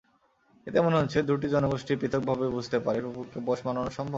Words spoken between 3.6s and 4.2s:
মানানো সম্ভব।